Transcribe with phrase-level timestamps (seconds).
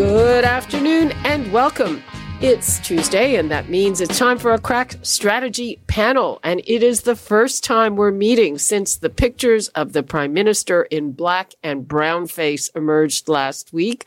[0.00, 2.02] Good afternoon and welcome.
[2.40, 6.40] It's Tuesday, and that means it's time for a crack strategy panel.
[6.42, 10.84] And it is the first time we're meeting since the pictures of the prime minister
[10.84, 14.06] in black and brown face emerged last week.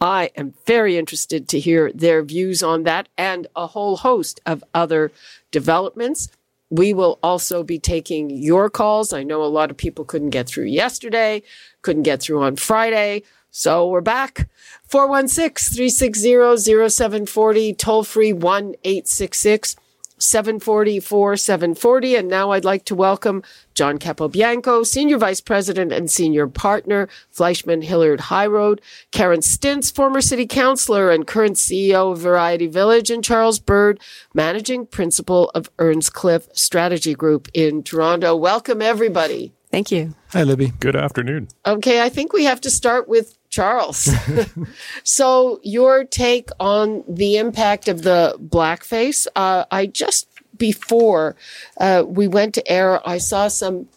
[0.00, 4.64] I am very interested to hear their views on that and a whole host of
[4.72, 5.12] other
[5.50, 6.30] developments.
[6.70, 9.12] We will also be taking your calls.
[9.12, 11.42] I know a lot of people couldn't get through yesterday,
[11.82, 13.22] couldn't get through on Friday.
[13.50, 14.48] So we're back.
[14.88, 19.74] 416-360-0740, toll free 1-866
[20.18, 22.16] 740 740.
[22.16, 23.42] And now I'd like to welcome
[23.74, 30.20] John Capobianco, Senior Vice President and Senior Partner, Fleishman Hillard High Road, Karen Stintz, former
[30.20, 34.00] City Councillor and current CEO of Variety Village, and Charles Bird,
[34.34, 38.34] Managing Principal of Earnscliffe Strategy Group in Toronto.
[38.34, 39.52] Welcome, everybody.
[39.70, 40.14] Thank you.
[40.30, 40.72] Hi, Libby.
[40.80, 41.48] Good afternoon.
[41.66, 44.10] Okay, I think we have to start with Charles.
[45.02, 49.26] so, your take on the impact of the blackface.
[49.34, 51.36] Uh, I just before
[51.78, 53.88] uh, we went to air, I saw some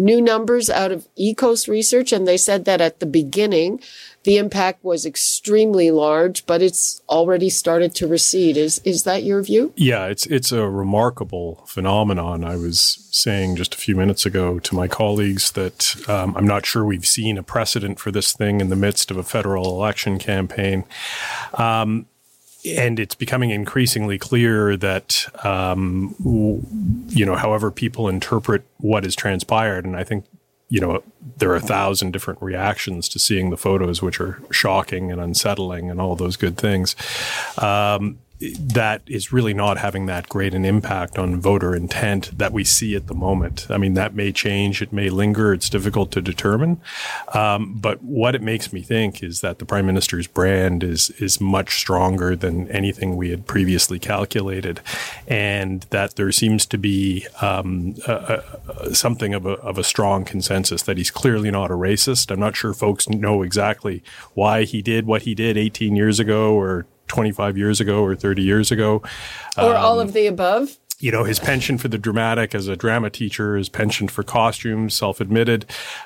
[0.00, 3.80] new numbers out of EKOS Research, and they said that at the beginning,
[4.24, 8.56] the impact was extremely large, but it's already started to recede.
[8.56, 9.72] Is is that your view?
[9.76, 12.44] Yeah, it's it's a remarkable phenomenon.
[12.44, 16.66] I was saying just a few minutes ago to my colleagues that um, I'm not
[16.66, 20.18] sure we've seen a precedent for this thing in the midst of a federal election
[20.18, 20.84] campaign.
[21.54, 22.06] Um,
[22.66, 26.14] and it's becoming increasingly clear that um,
[27.08, 30.24] you know however people interpret what has transpired and i think
[30.70, 31.02] you know,
[31.38, 35.90] there are a thousand different reactions to seeing the photos, which are shocking and unsettling
[35.90, 36.94] and all those good things.
[37.58, 42.64] Um, that is really not having that great an impact on voter intent that we
[42.64, 43.66] see at the moment.
[43.68, 46.80] I mean, that may change, it may linger, it's difficult to determine.
[47.34, 51.40] Um, but what it makes me think is that the prime minister's brand is is
[51.40, 54.80] much stronger than anything we had previously calculated,
[55.28, 57.94] and that there seems to be um,
[58.92, 62.30] something of a, of a strong consensus that he's clearly not a racist.
[62.30, 64.02] I'm not sure folks know exactly
[64.32, 68.42] why he did what he did 18 years ago or 25 years ago or 30
[68.42, 69.02] years ago.
[69.58, 70.78] Or um, all of the above?
[71.00, 74.94] You know, his penchant for the dramatic as a drama teacher, his penchant for costumes,
[74.94, 75.64] self-admitted.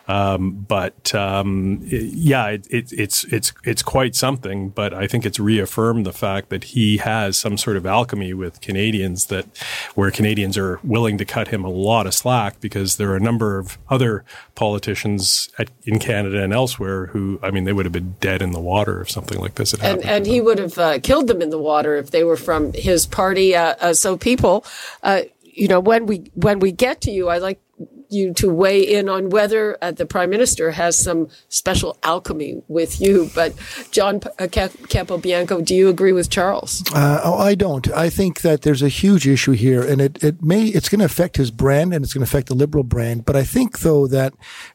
[0.08, 4.70] Um, but um, it, yeah, it, it, it's it's it's quite something.
[4.70, 8.60] But I think it's reaffirmed the fact that he has some sort of alchemy with
[8.60, 9.46] Canadians that
[9.94, 13.20] where Canadians are willing to cut him a lot of slack because there are a
[13.20, 17.92] number of other politicians at, in Canada and elsewhere who, I mean, they would have
[17.92, 20.02] been dead in the water if something like this had happened.
[20.02, 22.72] And, and he would have uh, killed them in the water if they were from
[22.72, 23.56] his party.
[23.56, 24.64] Uh, uh, so people
[25.02, 27.60] uh, you know, when we when we get to you, I like
[28.08, 33.00] you to weigh in on whether uh, the prime minister has some special alchemy with
[33.00, 33.30] you.
[33.34, 33.54] But
[33.90, 36.82] John uh, Capobianco, do you agree with Charles?
[36.94, 37.90] Uh, oh, I don't.
[37.92, 41.04] I think that there's a huge issue here, and it, it may it's going to
[41.04, 43.24] affect his brand and it's going to affect the liberal brand.
[43.24, 44.34] But I think though that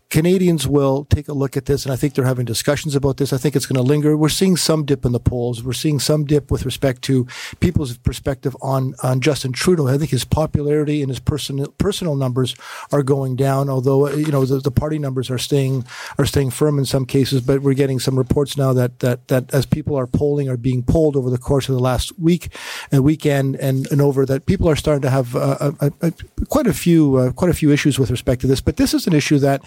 [0.09, 3.31] Canadians will take a look at this, and I think they're having discussions about this.
[3.31, 4.18] I think it's going to linger.
[4.18, 5.64] We're seeing some dip in the polls.
[5.64, 7.28] We're seeing some dip with respect to
[7.59, 9.88] people's perspective on on Justin Trudeau.
[9.88, 12.56] I think his popularity and his personal personal numbers
[12.92, 13.70] are going down.
[13.70, 15.86] Although you know the, the party numbers are staying
[16.18, 19.53] are staying firm in some cases, but we're getting some reports now that that that
[19.53, 22.52] as people are polling are being polled over the course of the last week
[22.91, 26.46] and weekend and, and over that people are starting to have uh, a, a, a,
[26.46, 28.59] quite a few uh, quite a few issues with respect to this.
[28.59, 29.64] But this is an issue that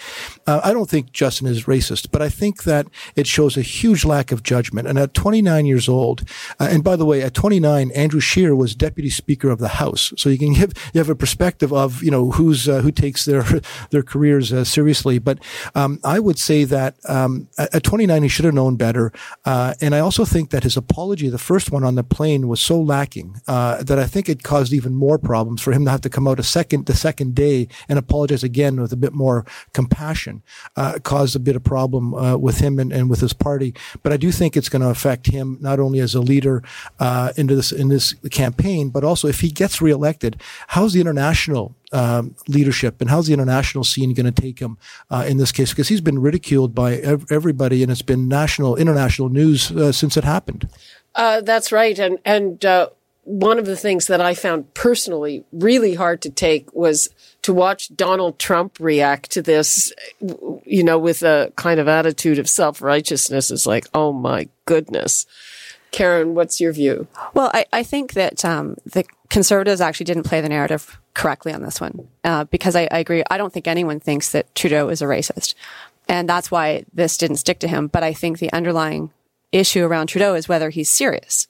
[0.47, 4.05] uh, I don't think Justin is racist, but I think that it shows a huge
[4.05, 4.89] lack of judgment.
[4.89, 6.29] And at 29 years old,
[6.59, 10.13] uh, and by the way, at 29, Andrew Scheer was Deputy Speaker of the House,
[10.17, 13.25] so you can give you have a perspective of you know who's uh, who takes
[13.25, 13.45] their
[13.91, 15.19] their careers uh, seriously.
[15.19, 15.39] But
[15.75, 19.13] um, I would say that um, at 29, he should have known better.
[19.45, 22.61] Uh, and I also think that his apology, the first one on the plane, was
[22.61, 26.01] so lacking uh, that I think it caused even more problems for him to have
[26.03, 29.45] to come out a second the second day and apologize again with a bit more
[29.73, 30.43] compassion fashion
[30.77, 33.75] uh, caused a bit of problem uh, with him and, and, with his party.
[34.03, 36.63] But I do think it's going to affect him not only as a leader
[36.99, 41.75] uh, into this in this campaign, but also if he gets reelected, how's the international
[41.93, 44.79] um, leadership and how's the international scene going to take him
[45.11, 45.71] uh, in this case?
[45.71, 50.17] Because he's been ridiculed by ev- everybody, and it's been national, international news uh, since
[50.17, 50.69] it happened.
[51.15, 52.89] Uh, that's right, and and uh,
[53.25, 57.11] one of the things that I found personally really hard to take was
[57.43, 59.93] to watch Donald Trump react to this,
[60.65, 63.51] you know, with a kind of attitude of self righteousness.
[63.51, 65.27] is like, oh my goodness.
[65.91, 67.07] Karen, what's your view?
[67.35, 71.63] Well, I, I think that um, the conservatives actually didn't play the narrative correctly on
[71.63, 73.23] this one uh, because I, I agree.
[73.31, 75.55] I don't think anyone thinks that Trudeau is a racist.
[76.09, 77.89] And that's why this didn't stick to him.
[77.89, 79.11] But I think the underlying
[79.53, 81.47] issue around Trudeau is whether he's serious.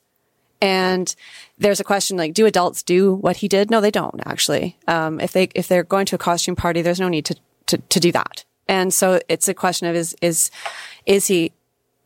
[0.61, 1.15] And
[1.62, 3.70] there's a question like, do adults do what he did?
[3.70, 4.76] No, they don't actually.
[4.88, 7.37] Um, if they, if they're going to a costume party, there's no need to,
[7.67, 8.44] to, to do that.
[8.69, 10.50] And so it's a question of is, is,
[11.06, 11.53] is he,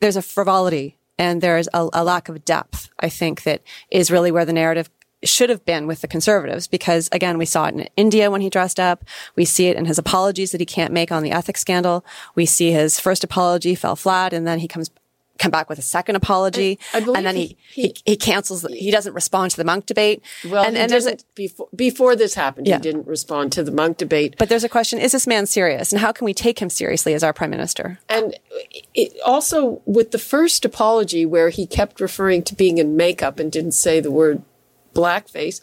[0.01, 4.31] there's a frivolity and there's a, a lack of depth, I think that is really
[4.31, 4.91] where the narrative
[5.25, 8.51] should have been with the conservatives because again, we saw it in India when he
[8.51, 9.05] dressed up.
[9.35, 12.05] We see it in his apologies that he can't make on the ethics scandal.
[12.35, 14.91] We see his first apology fell flat and then he comes
[15.39, 18.63] come back with a second apology, and then he, he, he, he cancels.
[18.63, 20.23] The, he doesn't respond to the Munk debate.
[20.49, 22.77] Well, and, and there's a, before before this happened, yeah.
[22.77, 24.37] he didn't respond to the Munk debate.
[24.39, 27.15] But there's a question: Is this man serious, and how can we take him seriously
[27.15, 27.99] as our prime minister?
[28.09, 28.37] And
[28.95, 33.51] it, also with the first apology, where he kept referring to being in makeup and
[33.51, 34.43] didn't say the word
[34.95, 35.61] blackface.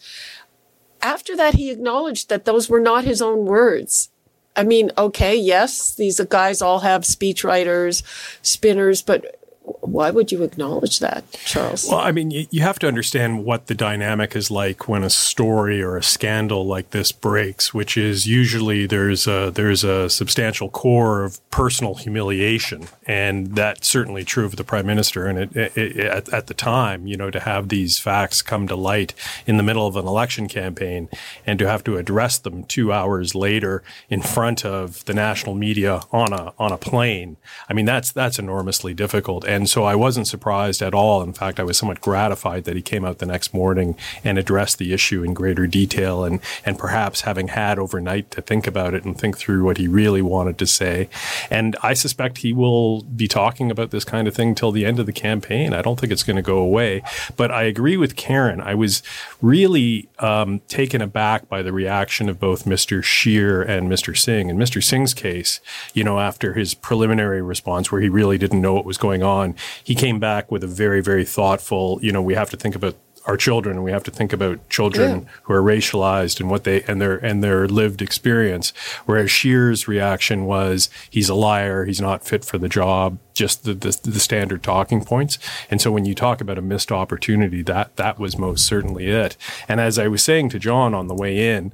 [1.02, 4.10] After that, he acknowledged that those were not his own words.
[4.56, 8.04] I mean, okay, yes, these guys all have speechwriters,
[8.42, 11.88] spinners, but why would you acknowledge that, Charles?
[11.88, 15.10] Well, I mean, you, you, have to understand what the dynamic is like when a
[15.10, 20.70] story or a scandal like this breaks, which is usually there's a there's a substantial
[20.70, 25.28] core of personal humiliation, and that's certainly true of the prime minister.
[25.28, 28.68] And it, it, it, at, at the time, you know, to have these facts come
[28.68, 29.14] to light
[29.46, 31.08] in the middle of an election campaign
[31.46, 36.02] and to have to address them two hours later in front of the national media
[36.12, 37.38] on a on a plane,
[37.70, 41.22] I mean, that's that's enormously difficult and so I wasn't surprised at all.
[41.22, 44.78] In fact, I was somewhat gratified that he came out the next morning and addressed
[44.78, 49.06] the issue in greater detail and, and perhaps having had overnight to think about it
[49.06, 51.10] and think through what he really wanted to say.
[51.50, 55.00] And I suspect he will be talking about this kind of thing till the end
[55.00, 55.74] of the campaign.
[55.74, 57.04] I don't think it's going to go away.
[57.36, 58.62] But I agree with Karen.
[58.62, 59.04] I was
[59.42, 63.04] really um, taken aback by the reaction of both Mr.
[63.04, 64.18] Scheer and Mr.
[64.18, 64.50] Singh.
[64.50, 64.84] In Mr.
[64.84, 65.60] Singh's case,
[65.94, 69.43] you know, after his preliminary response where he really didn't know what was going on,
[69.44, 72.76] on, he came back with a very, very thoughtful, you know, we have to think
[72.76, 72.96] about
[73.26, 75.30] our children and we have to think about children yeah.
[75.44, 78.74] who are racialized and what they and their and their lived experience.
[79.06, 83.74] Whereas Scheer's reaction was he's a liar he's not fit for the job just the,
[83.74, 85.40] the, the standard talking points.
[85.72, 89.38] And so when you talk about a missed opportunity that that was most certainly it.
[89.68, 91.72] And as I was saying to John on the way in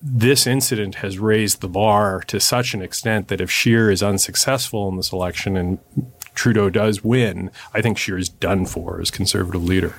[0.00, 4.88] this incident has raised the bar to such an extent that if Scheer is unsuccessful
[4.88, 5.78] in this election and
[6.38, 9.96] Trudeau does win, I think Scheer's done for as conservative leader.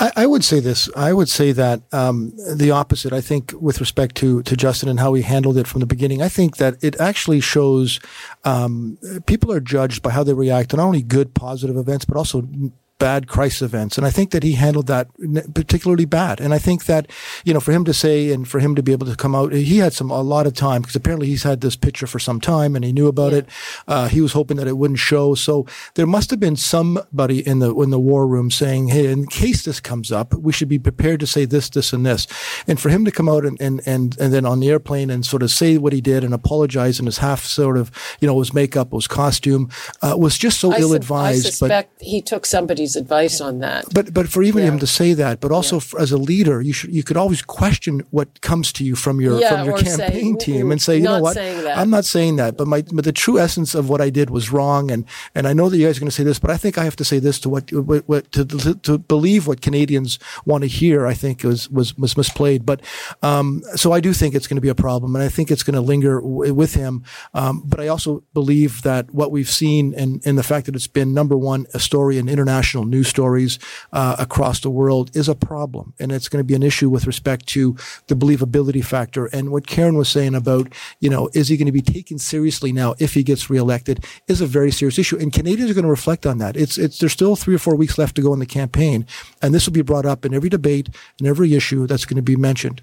[0.00, 0.88] I, I, would say this.
[0.96, 3.12] I would say that um, the opposite.
[3.12, 6.22] I think with respect to to Justin and how he handled it from the beginning,
[6.22, 8.00] I think that it actually shows
[8.44, 8.96] um,
[9.26, 12.48] people are judged by how they react to not only good positive events, but also
[12.98, 13.98] bad crisis events.
[13.98, 15.08] And I think that he handled that
[15.54, 16.40] particularly bad.
[16.40, 17.10] And I think that,
[17.44, 19.52] you know, for him to say and for him to be able to come out,
[19.52, 22.40] he had some, a lot of time because apparently he's had this picture for some
[22.40, 23.38] time and he knew about yeah.
[23.38, 23.48] it.
[23.86, 25.34] Uh, he was hoping that it wouldn't show.
[25.34, 29.26] So there must have been somebody in the, in the war room saying, Hey, in
[29.26, 32.26] case this comes up, we should be prepared to say this, this, and this.
[32.66, 35.24] And for him to come out and, and, and, and then on the airplane and
[35.24, 37.90] sort of say what he did and apologize in his half sort of,
[38.20, 41.46] you know, his makeup, his costume, uh, was just so ill advised.
[41.46, 43.86] I suspect but he took somebody advice on that.
[43.92, 44.68] But but for even yeah.
[44.68, 46.02] him to say that, but also yeah.
[46.02, 49.40] as a leader, you should you could always question what comes to you from your
[49.40, 52.56] yeah, from your campaign say, team and say, you know what, I'm not saying that,
[52.56, 55.52] but my but the true essence of what I did was wrong, and and I
[55.52, 57.04] know that you guys are going to say this, but I think I have to
[57.04, 61.06] say this to what, what, what to, to, to believe what Canadians want to hear.
[61.06, 62.82] I think was was was misplayed, but
[63.22, 65.62] um, so I do think it's going to be a problem, and I think it's
[65.62, 67.04] going to linger w- with him.
[67.34, 70.86] Um, but I also believe that what we've seen and and the fact that it's
[70.86, 73.58] been number one a story in international national news stories
[73.92, 75.94] uh, across the world is a problem.
[75.98, 77.74] And it's going to be an issue with respect to
[78.08, 79.26] the believability factor.
[79.26, 82.72] And what Karen was saying about, you know, is he going to be taken seriously
[82.72, 85.16] now if he gets reelected is a very serious issue.
[85.18, 86.56] And Canadians are going to reflect on that.
[86.56, 89.06] It's, it's, there's still three or four weeks left to go in the campaign.
[89.40, 92.22] And this will be brought up in every debate and every issue that's going to
[92.22, 92.82] be mentioned.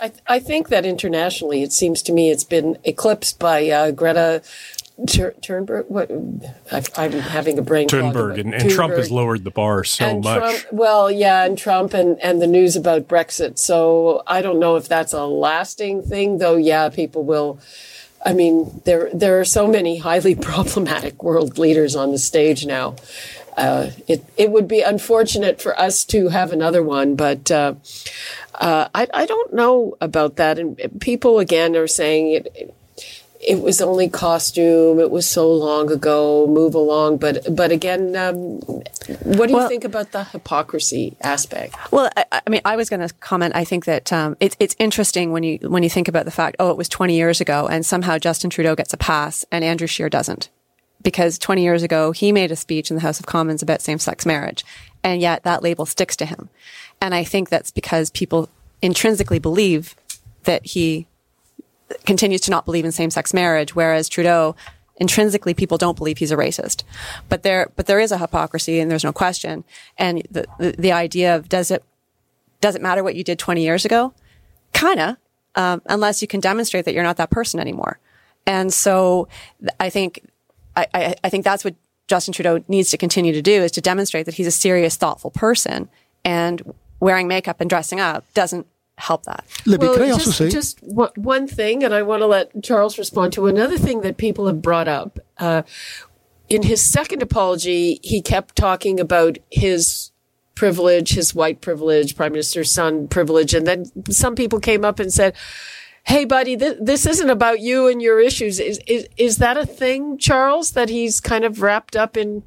[0.00, 3.90] I, th- I think that internationally, it seems to me it's been eclipsed by uh,
[3.90, 4.42] Greta
[5.06, 5.86] Tur- Turnberg.
[5.88, 6.10] What
[6.72, 7.88] I, am having a brain.
[7.88, 10.38] Thunberg and, and Trump has lowered the bar so and much.
[10.38, 13.58] Trump, well, yeah, and Trump and and the news about Brexit.
[13.58, 16.56] So I don't know if that's a lasting thing, though.
[16.56, 17.60] Yeah, people will.
[18.24, 22.96] I mean, there there are so many highly problematic world leaders on the stage now.
[23.56, 27.74] Uh, it it would be unfortunate for us to have another one, but uh,
[28.54, 30.58] uh, I I don't know about that.
[30.58, 32.74] And people again are saying it.
[33.48, 35.00] It was only costume.
[35.00, 36.46] It was so long ago.
[36.46, 38.60] Move along, but but again, um,
[39.24, 41.74] what do you think about the hypocrisy aspect?
[41.90, 43.56] Well, I, I mean, I was going to comment.
[43.56, 46.56] I think that um, it's it's interesting when you when you think about the fact,
[46.58, 49.86] oh, it was 20 years ago, and somehow Justin Trudeau gets a pass and Andrew
[49.86, 50.50] Scheer doesn't,
[51.00, 53.98] because 20 years ago he made a speech in the House of Commons about same
[53.98, 54.62] sex marriage,
[55.02, 56.50] and yet that label sticks to him,
[57.00, 58.50] and I think that's because people
[58.82, 59.96] intrinsically believe
[60.44, 61.06] that he
[62.04, 64.54] continues to not believe in same sex marriage, whereas Trudeau
[64.96, 66.82] intrinsically people don't believe he's a racist.
[67.28, 69.64] But there but there is a hypocrisy and there's no question.
[69.96, 71.84] And the the, the idea of does it
[72.60, 74.12] does it matter what you did 20 years ago?
[74.72, 75.16] Kinda,
[75.54, 77.98] um, unless you can demonstrate that you're not that person anymore.
[78.46, 79.28] And so
[79.78, 80.28] I think
[80.76, 81.74] I, I, I think that's what
[82.08, 85.30] Justin Trudeau needs to continue to do is to demonstrate that he's a serious, thoughtful
[85.30, 85.88] person.
[86.24, 88.66] And wearing makeup and dressing up doesn't
[88.98, 89.44] help that.
[89.64, 90.50] Libby, can I just, also say?
[90.50, 94.16] just one- one thing, and I want to let Charles respond to another thing that
[94.16, 95.18] people have brought up.
[95.38, 95.62] Uh,
[96.48, 100.10] in his second apology, he kept talking about his
[100.54, 105.12] privilege, his white privilege, prime minister's son privilege, and then some people came up and
[105.12, 105.34] said,
[106.04, 109.66] "Hey, buddy, th- this isn't about you and your issues." Is is is that a
[109.66, 110.72] thing, Charles?
[110.72, 112.42] That he's kind of wrapped up in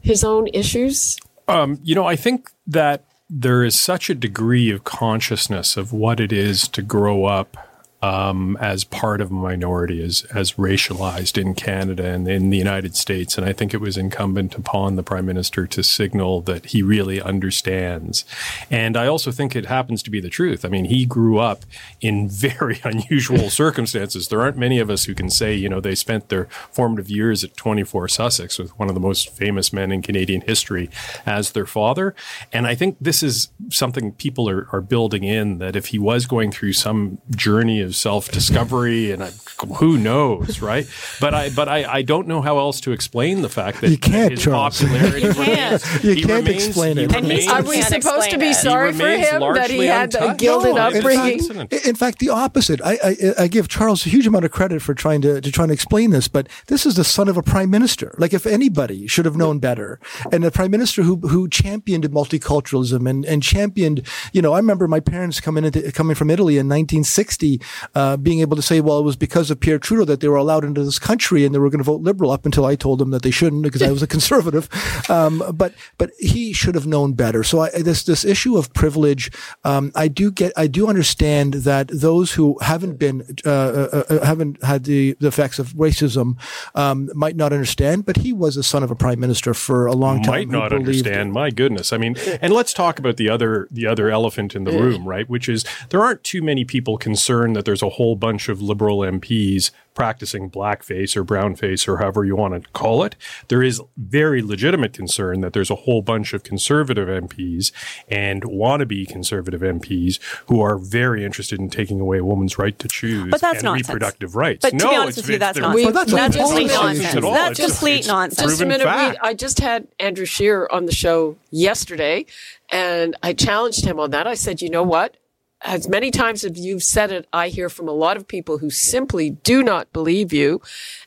[0.00, 1.16] his own issues?
[1.46, 6.20] Um, you know, I think that there is such a degree of consciousness of what
[6.20, 7.56] it is to grow up
[8.02, 12.94] um, as part of a minority, as as racialized in Canada and in the United
[12.94, 16.82] States, and I think it was incumbent upon the Prime Minister to signal that he
[16.82, 18.24] really understands.
[18.70, 20.64] And I also think it happens to be the truth.
[20.64, 21.64] I mean, he grew up
[22.00, 24.28] in very unusual circumstances.
[24.28, 27.44] There aren't many of us who can say, you know, they spent their formative years
[27.44, 30.90] at 24 Sussex with one of the most famous men in Canadian history
[31.24, 32.14] as their father.
[32.52, 36.26] And I think this is something people are, are building in that if he was
[36.26, 39.30] going through some journey of self discovery, and I,
[39.76, 40.86] who knows, right?
[41.20, 43.96] But I, but I, I don't know how else to explain the fact that You
[43.98, 44.80] can't, his Charles.
[44.82, 45.82] popularity You can't.
[45.82, 46.04] remains.
[46.04, 47.14] You can't remains- explain he it.
[47.14, 48.54] And remains- Are we supposed to be it.
[48.54, 51.42] sorry for him that he largely had a gilded No, in upbringing?
[51.42, 52.80] fact- In fact, the opposite.
[52.84, 55.68] I, I, I give Charles a huge amount of credit for trying to, to trying
[55.68, 58.14] to explain this, but this is the son of a prime minister.
[58.18, 59.98] Like if anybody should have known better,
[60.32, 64.02] and a prime minister who who championed multiculturalism and, and championed,
[64.32, 67.60] you know, I remember my parents coming into coming from Italy in 1960,
[67.94, 70.36] uh, being able to say, well, it was because of Pierre Trudeau that they were
[70.36, 72.30] allowed into this country and they were going to vote liberal.
[72.30, 74.68] Up until I told them that they shouldn't because I was a conservative.
[75.10, 77.42] Um, but but he should have known better.
[77.44, 79.30] So I, this this issue of privilege,
[79.64, 84.24] um, I do get, I do understand that those who haven't been uh, uh, uh,
[84.24, 86.36] haven't had the, the effects of racism
[86.74, 88.06] um, might not understand.
[88.06, 90.32] But he was a son of a prime minister for a long time.
[90.32, 91.32] might not understand.
[91.32, 91.92] My goodness.
[91.92, 95.28] I mean, and let's talk about the other the other elephant in the room, right?
[95.28, 98.98] Which is there aren't too many people concerned that there's a whole bunch of liberal
[99.00, 103.16] MPs practicing blackface or brownface or however you want to call it.
[103.48, 107.72] There is very legitimate concern that there's a whole bunch of conservative MPs
[108.08, 110.18] and wannabe conservative MPs
[110.48, 113.64] who are very interested in taking away a woman's right to choose But that's and
[113.64, 113.88] nonsense.
[113.88, 114.62] reproductive rights.
[114.62, 115.86] But to no, be honest it's, with you, that's they're- nonsense.
[115.86, 117.14] But that's that's complete nonsense.
[117.16, 117.32] At all.
[117.32, 118.48] That's just- complete nonsense.
[118.50, 119.10] Just a minute, fact.
[119.12, 119.18] Reed.
[119.22, 122.26] I just had Andrew Scheer on the show yesterday,
[122.70, 124.26] and I challenged him on that.
[124.26, 125.16] I said, you know what?
[125.62, 128.68] As many times as you've said it, I hear from a lot of people who
[128.70, 130.60] simply do not believe you.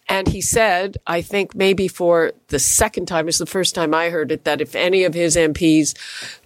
[0.07, 4.09] And he said, I think maybe for the second time, it's the first time I
[4.09, 5.95] heard it, that if any of his MPs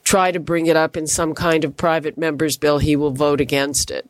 [0.03, 3.39] try to bring it up in some kind of private member's bill, he will vote
[3.39, 4.09] against it.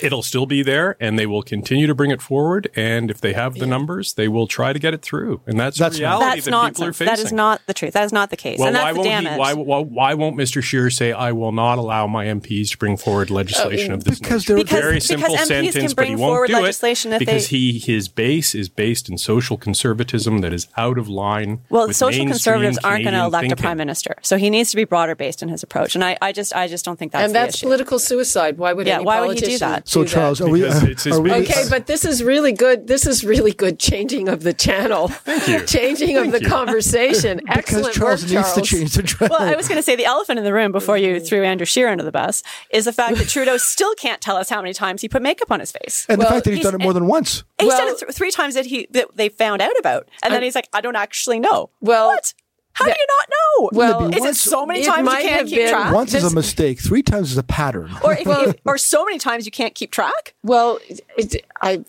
[0.00, 2.70] It'll still be there, and they will continue to bring it forward.
[2.74, 5.42] And if they have the numbers, they will try to get it through.
[5.46, 7.14] And that's, That's reality That's that people are facing.
[7.14, 7.92] That is not the truth.
[7.92, 8.58] That is not the case.
[8.58, 9.32] Well, and that's why won't damage.
[9.34, 9.38] he?
[9.38, 10.62] Why, why, why won't Mr.
[10.62, 14.18] Scheer say, "I will not allow my MPs to bring forward uh, legislation of this
[14.18, 14.54] because nature"?
[14.54, 17.16] they're- Because- very because simple MPs can sentence, but he won't forward do legislation it
[17.16, 21.08] if because they- he his base is based in social conservatism that is out of
[21.08, 21.60] line.
[21.68, 24.70] well, with social conservatives aren't going to Canadian elect a prime minister, so he needs
[24.70, 25.94] to be broader based in his approach.
[25.94, 27.66] And I, I just, I just don't think that's and the that's issue.
[27.66, 28.56] political suicide.
[28.58, 30.46] Why would Yeah, any why would he do politician not So, do Charles, that.
[30.46, 30.60] are we?
[30.62, 32.86] Because it's his are we Okay, but this is really good.
[32.86, 35.08] This is really good changing of the channel.
[35.08, 35.66] Thank you.
[35.66, 36.48] Changing of the you.
[36.48, 37.38] conversation.
[37.46, 39.36] because Excellent Charles work, needs to change the channel.
[39.38, 41.26] Well, I was going to say the elephant in the room before you mm.
[41.26, 44.48] threw Andrew Scheer under the bus is the fact that Trudeau still can't tell us
[44.48, 46.06] how many times he put makeup on his face.
[46.08, 47.44] and well, the fact that he's, he's- done it more than once.
[47.60, 50.34] He Well- said it th- three times that he that they found out about, and
[50.34, 52.34] then he's like, "I don't actually know." Well, what?
[52.74, 53.70] How that- do you not know?
[53.72, 55.92] Well, is it so many it times you can't keep been- track?
[55.92, 56.80] Once is a mistake.
[56.80, 57.90] Three times is a pattern.
[58.02, 60.34] or if, if- or so many times you can't keep track?
[60.42, 60.78] Well,
[61.16, 61.84] it, I.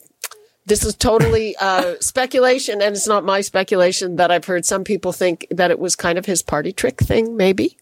[0.65, 4.15] This is totally uh, speculation, and it's not my speculation.
[4.15, 7.35] That I've heard some people think that it was kind of his party trick thing,
[7.35, 7.75] maybe.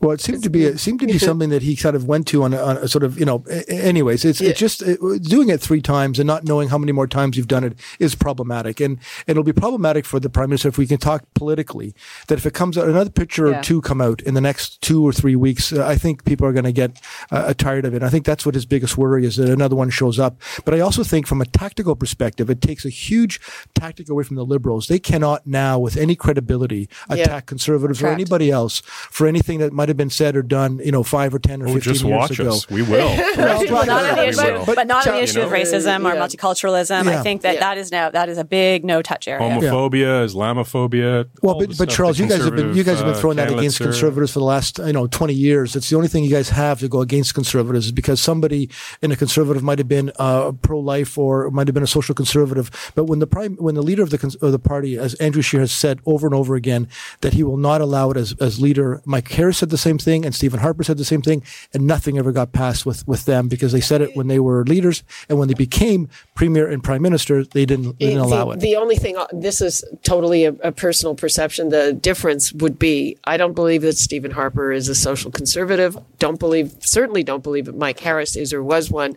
[0.00, 2.26] Well, it seemed to be it seemed to be something that he kind of went
[2.28, 3.42] to on a, on a sort of you know.
[3.68, 7.06] Anyways, it's it's just it, doing it three times and not knowing how many more
[7.06, 10.76] times you've done it is problematic, and it'll be problematic for the prime minister if
[10.76, 11.94] we can talk politically.
[12.28, 13.60] That if it comes out another picture Yeah.
[13.60, 16.46] or two come out in the next two or three weeks, uh, I think people
[16.46, 18.02] are going to get uh, tired of it.
[18.02, 20.40] I think that's what his biggest worry is that another one shows up.
[20.64, 23.40] But I also think from a tactical perspective, it takes a huge
[23.74, 24.88] tactic away from the liberals.
[24.88, 29.83] They cannot now, with any credibility, attack conservatives or anybody else for anything that might
[29.88, 32.18] have been said or done, you know, five or ten or Oh, fifteen just years
[32.18, 32.50] watch ago.
[32.50, 32.68] us.
[32.70, 33.08] We will.
[33.74, 34.64] Well, not on the issue, will.
[34.66, 37.04] but, not on the issue of you know, racism or multiculturalism.
[37.04, 37.18] Yeah.
[37.18, 37.60] I think that Yeah.
[37.60, 39.42] that is now that is a big no touch area.
[39.48, 41.28] Homophobia, Islamophobia.
[41.42, 43.50] Well, but, but Charles, you guys have been you guys have been conservative, throwing that
[43.50, 45.76] uh, against candidates conservatives for the last you know twenty years.
[45.76, 48.68] It's the only thing you guys have to go against conservatives is because somebody
[49.02, 52.14] in a conservative might have been uh, pro life or might have been a social
[52.14, 52.70] conservative.
[52.94, 55.42] But when the prime when the leader of the cons- of the party, as Andrew
[55.42, 56.88] Scheer has said over and over again,
[57.20, 59.02] that he will not allow it as as leader.
[59.04, 62.16] Mike Harris said the same thing, and Stephen Harper said the same thing, and nothing
[62.18, 65.38] ever got passed with with them because they said it when they were leaders, and
[65.38, 68.60] when they became premier and prime minister, they didn't they didn't the, allow it.
[68.60, 71.68] the only thing, uh, this is totally a, a personal perception.
[71.70, 75.96] The difference would be I don't believe that Stephen Harper is a social conservative.
[76.18, 79.16] Don't believe, certainly don't believe that Mike Harris is or was one.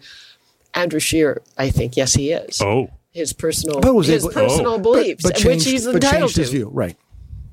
[0.73, 2.61] Andrew Scheer, I think, yes, he is.
[2.61, 4.77] Oh, His personal, But was his able- personal Oh.
[4.79, 6.41] beliefs, but which changed, he's but entitled changed to.
[6.41, 6.95] his view, right?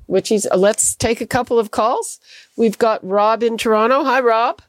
[0.07, 0.45] Which he's.
[0.45, 2.19] Uh, let's take a couple of calls.
[2.55, 4.03] We've got Rob in Toronto.
[4.03, 4.61] Hi, Rob.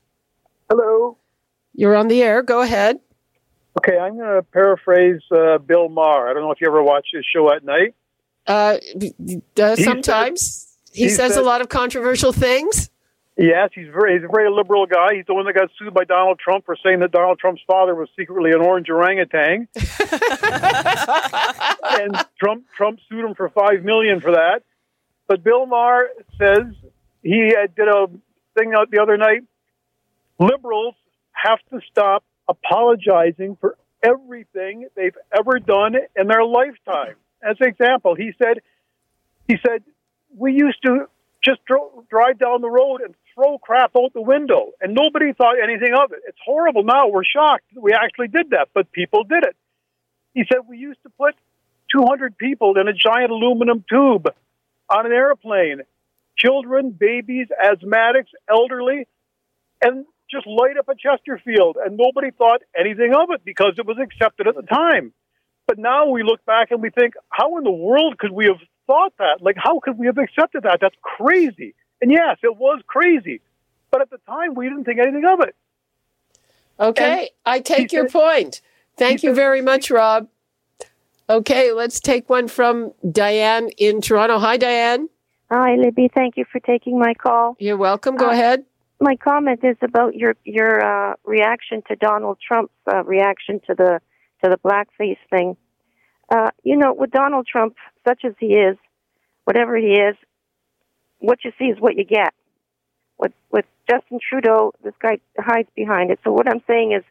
[0.71, 1.19] Hello.
[1.75, 2.43] You're on the air.
[2.43, 3.01] Go ahead.
[3.79, 6.31] Okay, I'm going to paraphrase uh, Bill Maher.
[6.31, 7.95] I don't know if you ever watch his show at night.
[8.47, 8.79] Uh,
[9.59, 12.91] uh, said- sometimes he, he says a lot of controversial things.
[13.39, 15.15] Yes, he's very he's a very liberal guy.
[15.15, 17.95] He's the one that got sued by Donald Trump for saying that Donald Trump's father
[17.95, 19.69] was secretly an orange orangutan.
[21.83, 24.63] and Trump Trump sued him for five million for that.
[25.29, 26.75] But Bill Maher says
[27.23, 28.07] he did a
[28.57, 29.43] thing out the other night.
[30.39, 30.95] Liberals
[31.33, 37.17] have to stop apologizing for everything they've ever done in their lifetime.
[37.43, 38.61] As an example, he said
[39.49, 39.83] he said
[40.37, 41.07] we used to
[41.45, 45.57] just dro- drive down the road and throw crap out the window, and nobody thought
[45.63, 46.21] anything of it.
[46.27, 47.09] It's horrible now.
[47.09, 49.57] We're shocked we actually did that, but people did it.
[50.35, 51.35] He said we used to put
[51.93, 54.29] 200 people in a giant aluminum tube
[54.89, 55.81] on an airplane
[56.37, 59.07] children, babies, asthmatics, elderly,
[59.83, 63.97] and just light up a Chesterfield, and nobody thought anything of it because it was
[63.99, 65.13] accepted at the time.
[65.67, 68.59] But now we look back and we think, how in the world could we have
[68.87, 69.39] thought that?
[69.41, 70.79] Like, how could we have accepted that?
[70.81, 71.75] That's crazy.
[72.03, 73.41] And yes, it was crazy.
[73.91, 75.55] But at the time, we didn't think anything of it.
[76.79, 78.61] Okay, And I take your said- point.
[78.97, 80.29] Thank you said- very much, Rob.
[81.29, 84.39] Okay, let's take one from Diane in Toronto.
[84.39, 85.09] Hi, Diane.
[85.51, 86.09] Hi, Libby.
[86.15, 87.57] Thank you for taking my call.
[87.59, 88.17] You're welcome.
[88.17, 88.65] Go Uh, ahead.
[89.01, 94.01] My comment is about your your uh, reaction to Donald Trump's uh, reaction to the
[94.43, 95.57] to the blackface thing.
[96.31, 97.75] Uh, you know, with Donald Trump,
[98.07, 98.77] such as he is,
[99.45, 100.17] whatever he is,
[101.19, 102.33] what you see is what you get.
[103.19, 106.19] With with Justin Trudeau, this guy hides behind it.
[106.25, 107.05] So what I'm saying is,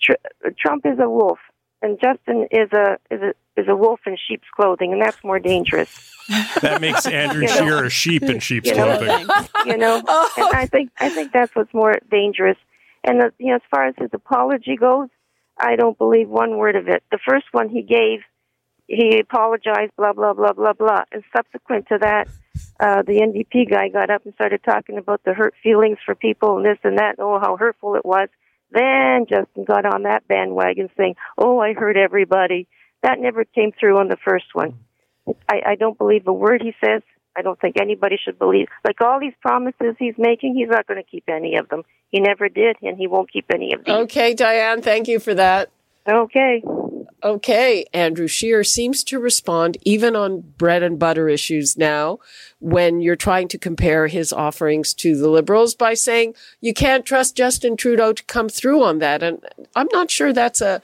[0.00, 1.38] tr- Trump is a wolf,
[1.82, 5.38] and Justin is a is a is a wolf in sheep's clothing, and that's more
[5.38, 6.14] dangerous.
[6.60, 7.54] that makes Andrew You know.
[7.54, 8.96] Shearer a sheep in sheep's You know.
[8.98, 9.28] clothing.
[9.66, 9.96] you know.
[10.36, 12.58] and I think I think that's what's more dangerous.
[13.04, 15.08] And uh, you know, as far as his apology goes,
[15.58, 17.02] I don't believe one word of it.
[17.10, 18.20] The first one he gave,
[18.86, 22.28] he apologized, blah blah blah blah blah, and subsequent to that,
[22.78, 26.56] uh, the NDP guy got up and started talking about the hurt feelings for people
[26.56, 28.28] and this and that, and oh how hurtful it was.
[28.72, 32.68] Then Justin got on that bandwagon saying, "Oh, I hurt everybody."
[33.02, 34.78] That never came through on the first one.
[35.48, 37.02] I, I don't believe a word he says.
[37.36, 38.66] I don't think anybody should believe.
[38.84, 41.82] Like all these promises he's making, he's not going to keep any of them.
[42.10, 43.96] He never did, and he won't keep any of them.
[44.02, 44.82] Okay, Diane.
[44.82, 45.70] Thank you for that.
[46.08, 46.62] Okay.
[47.22, 52.18] Okay, Andrew Scheer seems to respond even on bread and butter issues now
[52.60, 57.36] when you're trying to compare his offerings to the Liberals by saying you can't trust
[57.36, 59.22] Justin Trudeau to come through on that.
[59.22, 60.82] And I'm not sure that's a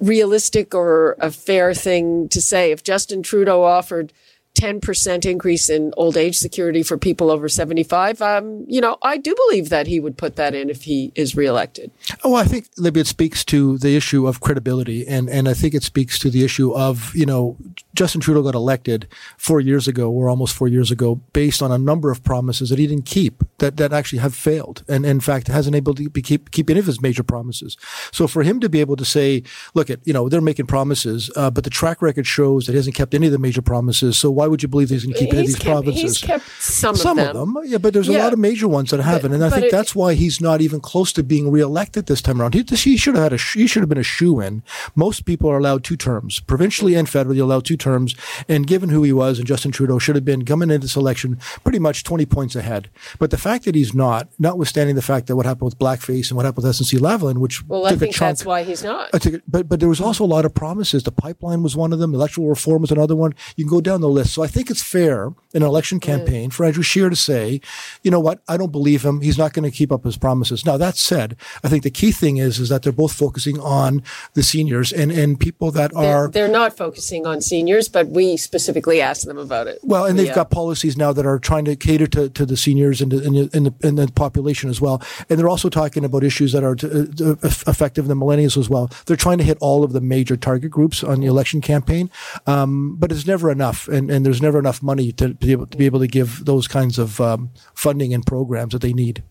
[0.00, 2.72] realistic or a fair thing to say.
[2.72, 4.12] If Justin Trudeau offered
[4.56, 8.22] 10% increase in old age security for people over 75.
[8.22, 11.36] Um, you know, I do believe that he would put that in if he is
[11.36, 11.90] reelected.
[12.24, 15.06] Oh, I think, Libby, it speaks to the issue of credibility.
[15.06, 17.56] And, and I think it speaks to the issue of, you know,
[17.94, 21.78] Justin Trudeau got elected four years ago or almost four years ago based on a
[21.78, 24.82] number of promises that he didn't keep that, that actually have failed.
[24.88, 27.76] And in fact, hasn't able to keep, keep any of his major promises.
[28.10, 29.42] So for him to be able to say,
[29.74, 32.76] look at, you know, they're making promises, uh, but the track record shows that he
[32.76, 34.16] hasn't kept any of the major promises.
[34.16, 36.02] So why would you believe he's going to keep any of these kept, provinces?
[36.02, 37.36] He's kept some, some of them.
[37.36, 37.70] of them.
[37.70, 38.18] Yeah, but there's Yeah.
[38.18, 40.40] a lot of major ones that haven't, and I but think it- that's why he's
[40.40, 42.54] not even close to being reelected this time around.
[42.54, 44.62] He, he should have had a he should have been a shoe in.
[44.94, 48.14] Most people are allowed two terms, provincially and federally, allowed two terms.
[48.48, 51.38] And given who he was, and Justin Trudeau should have been coming into this election
[51.62, 52.88] pretty much 20 points ahead.
[53.18, 56.36] But the fact that he's not, notwithstanding the fact that what happened with blackface and
[56.36, 58.30] what happened with SNC Lavalin, which Well, I a think chunk.
[58.30, 59.08] that's why he's not.
[59.12, 61.02] I think, but but there was also a lot of promises.
[61.02, 62.14] The pipeline was one of them.
[62.14, 63.34] Electoral reform was another one.
[63.56, 64.35] You can go down the list.
[64.36, 67.58] So I think it's fair in an election campaign for Andrew Scheer to say,
[68.02, 69.22] you know what, I don't believe him.
[69.22, 70.66] He's not going to keep up his promises.
[70.66, 74.02] Now that said, I think the key thing is is that they're both focusing on
[74.34, 79.00] the seniors and and people that They're, they're not focusing on seniors, but we specifically
[79.00, 79.78] asked them about it.
[79.82, 80.34] Well, and they've Yeah.
[80.34, 83.34] got policies now that are trying to cater to, to the seniors and the, and,
[83.36, 85.00] the, and, the, and the population as well.
[85.30, 88.68] And they're also talking about issues that are to, uh, effective in the millennials as
[88.68, 88.90] well.
[89.06, 92.10] They're trying to hit all of the major target groups on the election campaign,
[92.46, 95.76] um, but it's never enough, and, and there's never enough money to be able to
[95.78, 99.22] be able to give those kinds of um, funding and programs that they need.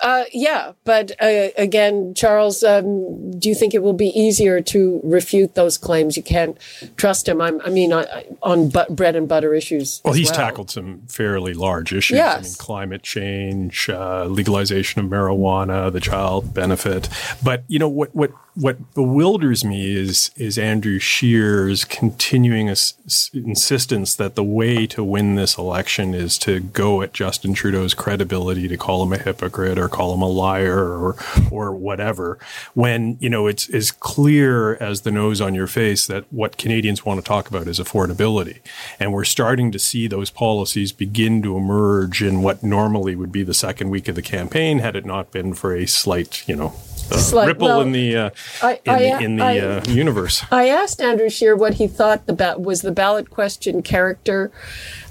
[0.00, 5.00] Uh, yeah, but uh, again, Charles, um, do you think it will be easier to
[5.04, 6.16] refute those claims?
[6.16, 6.58] You can't
[6.96, 7.40] trust him.
[7.40, 8.04] I'm, I mean, on,
[8.42, 10.00] on bu- bread and butter issues.
[10.04, 12.18] Well, as he's tackled some fairly large issues.
[12.18, 12.56] I mean, Yes.
[12.56, 17.08] climate change, uh, legalization of marijuana, the child benefit.
[17.44, 18.12] But you know what?
[18.12, 24.86] What what bewilders me is is Andrew Scheer's continuing as, s- insistence that the way
[24.88, 29.18] to win this election is to go at Justin Trudeau's credibility, to call him a
[29.18, 31.16] hypocrite or call him a liar or
[31.50, 32.38] or whatever.
[32.74, 37.06] When you know it's as clear as the nose on your face that what Canadians
[37.06, 38.58] want to talk about is affordability,
[39.00, 43.42] and we're starting to see those policies begin to emerge in what normally would be
[43.42, 46.74] the second week of the campaign, had it not been for a slight, you know.
[47.10, 48.30] Uh, Slight- ripple well, in the uh,
[48.62, 50.44] I- in I- the, in the I- uh, universe.
[50.50, 54.50] I asked Andrew Scheer what he thought the ba- was the ballot question character,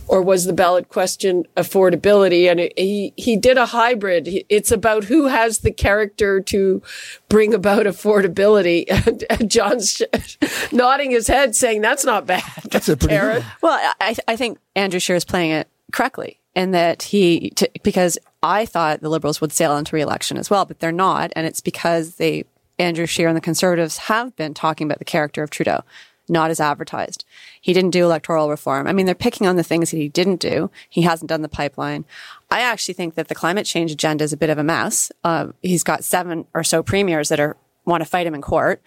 [0.08, 4.27] or was the ballot question affordability, and it, he he did a hybrid.
[4.49, 6.82] It's about who has the character to
[7.30, 8.86] bring about affordability.
[9.08, 10.38] And, and John's sh-
[10.71, 12.43] nodding his head, saying that's not bad.
[12.69, 16.71] That's a pretty good Well, I, I think Andrew Scheer is playing it correctly in
[16.71, 20.80] that he, t- because I thought the Liberals would sail into re-election as well, but
[20.80, 21.32] they're not.
[21.36, 22.45] And it's because they,
[22.80, 25.84] Andrew Scheer and the Conservatives have been talking about the character of Trudeau,
[26.27, 27.23] not as advertised.
[27.60, 28.88] He didn't do electoral reform.
[28.88, 30.71] I mean, they're picking on the things that he didn't do.
[30.89, 32.06] He hasn't done the pipeline.
[32.49, 35.12] I actually think that the climate change agenda is a bit of a mess.
[35.23, 38.82] Uh, he's got seven or so premiers that are want to fight him in court.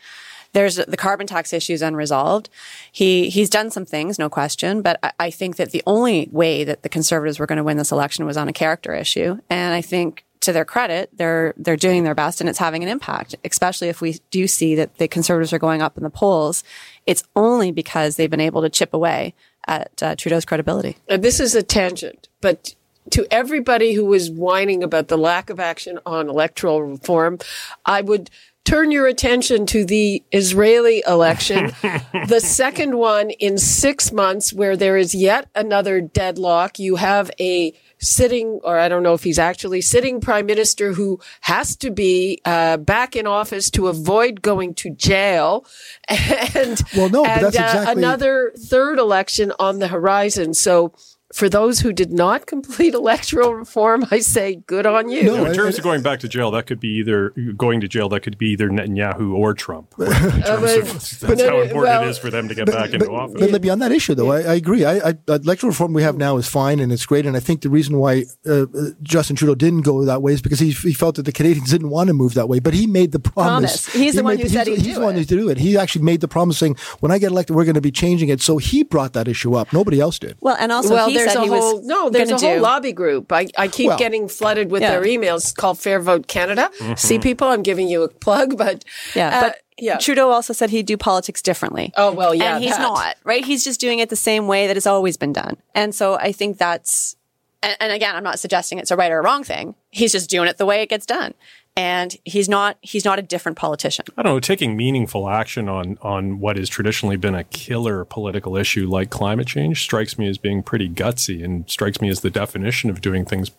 [0.54, 2.48] There's the carbon tax issue is unresolved.
[2.90, 6.64] He he's done some things, no question, but I, I think that the only way
[6.64, 9.74] that the conservatives were going to win this election was on a character issue, and
[9.74, 13.34] I think to their credit, they're they're doing their best and it's having an impact.
[13.44, 16.62] Especially if we do see that the conservatives are going up in the polls,
[17.06, 19.34] it's only because they've been able to chip away
[19.66, 20.96] at uh, Trudeau's credibility.
[21.08, 22.74] Uh, this is a tangent, but
[23.10, 27.38] to everybody who was whining about the lack of action on electoral reform,
[27.84, 28.30] I would
[28.64, 31.72] turn your attention to the Israeli election,
[32.28, 36.78] the second one in six months, where there is yet another deadlock.
[36.78, 41.20] You have a sitting, or I don't know if he's actually sitting prime minister who
[41.42, 45.66] has to be uh, back in office to avoid going to jail,
[46.08, 50.54] and Well, no, but and, that's uh, exactly- another third election on the horizon.
[50.54, 50.94] So.
[51.34, 55.24] For those who did not complete electoral reform, I say good on you.
[55.24, 58.08] No, in terms of going back to jail, that could be either going to jail.
[58.08, 59.92] That could be either Netanyahu or Trump.
[59.98, 62.66] In terms but- of, that's but how important well- it is for them to get
[62.66, 63.40] back into office.
[63.40, 64.84] But Libby, on that issue, though, I, I agree.
[64.84, 67.26] I, I, electoral reform we have now is fine and it's great.
[67.26, 68.66] And I think the reason why uh, uh,
[69.02, 71.90] Justin Trudeau didn't go that way is because he, he felt that the Canadians didn't
[71.90, 72.60] want to move that way.
[72.60, 73.86] But he made the promise.
[73.88, 73.92] Promise.
[73.92, 75.28] He's He the one made who said he's, he'd he's do the one it.
[75.28, 75.58] who do it.
[75.58, 78.28] He actually made the promise saying, "When I get elected, we're going to be changing
[78.28, 79.72] it." So he brought that issue up.
[79.72, 80.36] Nobody else did.
[80.40, 82.10] Well, and also Well, he there's a whole no.
[82.10, 82.60] There's a whole do.
[82.60, 83.32] lobby group.
[83.32, 84.90] I, I keep Well- getting flooded with Yeah.
[84.92, 85.54] their emails.
[85.54, 86.70] Called Fair Vote Canada.
[86.96, 88.84] See, people, I'm giving you a plug, but
[89.14, 89.96] Yeah, uh, but yeah.
[89.98, 91.92] Trudeau also said he'd do politics differently.
[91.96, 92.82] Oh, well, yeah, and he's that.
[92.82, 93.44] not right.
[93.44, 95.56] He's just doing it the same way that it's always been done.
[95.74, 97.16] And so I think that's,
[97.62, 99.74] and, and again, I'm not suggesting it's a right or a wrong thing.
[99.90, 101.34] He's just doing it the way it gets done,
[101.76, 104.04] and he's not he's not a different politician.
[104.16, 108.56] I don't know, taking meaningful action on on what has traditionally been a killer political
[108.56, 112.30] issue like climate change strikes me as being pretty gutsy and strikes me as the
[112.30, 113.50] definition of doing things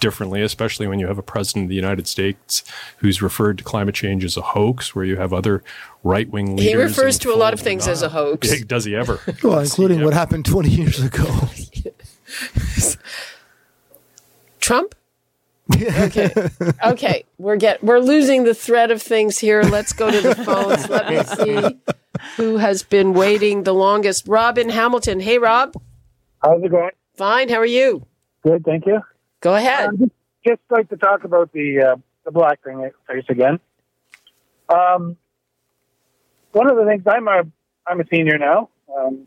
[0.00, 2.64] differently, especially when you have a president of the United States
[2.98, 5.62] who's referred to climate change as a hoax, where you have other
[6.02, 6.72] right wing leaders.
[6.72, 8.50] He refers to a lot of things as a hoax.
[8.50, 9.20] Yeah, Does he ever?
[9.42, 11.24] Well, including what happened 20 years ago.
[14.60, 14.94] Trump.
[15.76, 16.30] Okay.
[16.84, 17.24] Okay.
[17.38, 19.62] We're get we're losing the thread of things here.
[19.62, 20.88] Let's go to the phones.
[20.88, 21.80] Let me see
[22.36, 24.28] who has been waiting the longest.
[24.28, 25.20] Rob in Hamilton.
[25.20, 25.74] Hey, Rob.
[26.42, 26.90] How's it going?
[27.14, 27.48] Fine.
[27.48, 28.06] How are you?
[28.42, 29.00] Good, thank you.
[29.40, 29.88] Go ahead.
[29.88, 30.10] Um,
[30.46, 33.60] just like to talk about the uh, the black thing face again.
[34.68, 35.16] Um,
[36.52, 37.42] one of the things I'm a
[37.86, 38.70] I'm a senior now.
[38.96, 39.26] Um,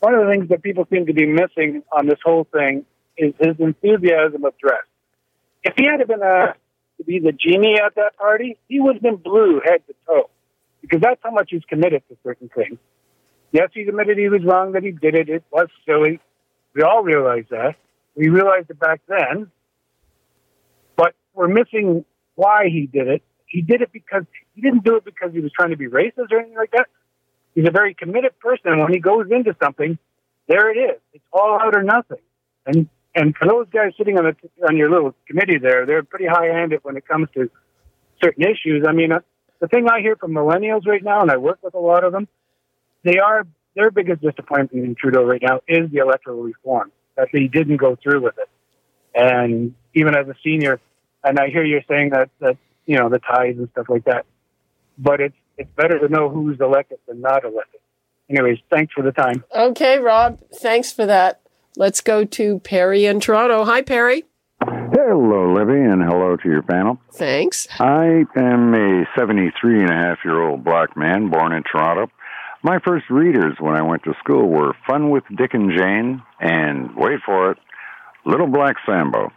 [0.00, 2.84] one of the things that people seem to be missing on this whole thing
[3.16, 4.82] is his enthusiasm of dress.
[5.64, 6.54] If he had been a
[6.98, 10.30] to be the genie at that party, he would have been blue head to toe,
[10.80, 12.78] because that's how much he's committed to certain things.
[13.52, 15.28] Yes, he's admitted he was wrong that he did it.
[15.28, 16.20] It was silly.
[16.74, 17.76] We all realize that.
[18.14, 19.50] We realized it back then,
[20.96, 23.22] but we're missing why he did it.
[23.46, 26.30] He did it because he didn't do it because he was trying to be racist
[26.30, 26.86] or anything like that.
[27.54, 28.78] He's a very committed person.
[28.78, 29.98] When he goes into something,
[30.48, 31.00] there it is.
[31.12, 32.22] It's all out or nothing.
[32.64, 36.26] And and for those guys sitting on the on your little committee there, they're pretty
[36.26, 37.50] high-handed when it comes to
[38.22, 38.84] certain issues.
[38.88, 39.20] I mean, uh,
[39.60, 42.12] the thing I hear from millennials right now, and I work with a lot of
[42.12, 42.26] them,
[43.04, 47.48] they are their biggest disappointment in Trudeau right now is the electoral reform that he
[47.48, 48.48] didn't go through with it.
[49.14, 50.80] And even as a senior,
[51.22, 54.24] and I hear you're saying that that you know the ties and stuff like that,
[54.98, 57.80] but it's it's better to know who's elected than not elected.
[58.30, 59.44] Anyways, thanks for the time.
[59.54, 60.40] Okay, Rob.
[60.54, 61.41] Thanks for that.
[61.76, 63.64] Let's go to Perry in Toronto.
[63.64, 64.24] Hi, Perry.
[64.60, 66.98] Hello, Libby, and hello to your panel.
[67.14, 67.66] Thanks.
[67.80, 72.12] I am a 73 and a half year old black man born in Toronto.
[72.62, 76.94] My first readers when I went to school were Fun with Dick and Jane and,
[76.94, 77.58] wait for it,
[78.26, 79.32] Little Black Sambo.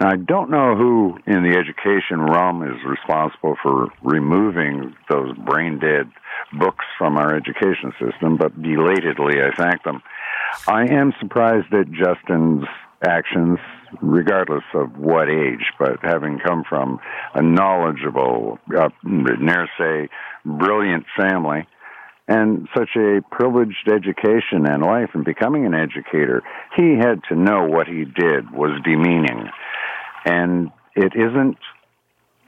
[0.00, 5.78] Now, I don't know who in the education realm is responsible for removing those brain
[5.78, 6.10] dead
[6.58, 10.02] books from our education system, but belatedly I thank them.
[10.66, 12.64] I am surprised at Justin's
[13.06, 13.58] actions,
[14.00, 17.00] regardless of what age, but having come from
[17.34, 20.08] a knowledgeable, uh, near say,
[20.44, 21.66] brilliant family,
[22.26, 26.42] and such a privileged education and life and becoming an educator,
[26.76, 29.50] he had to know what he did was demeaning.
[30.24, 31.58] And it isn't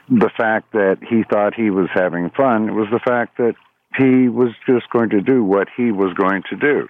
[0.08, 3.54] the fact that he thought he was having fun, it was the fact that
[3.98, 6.88] he was just going to do what he was going to do.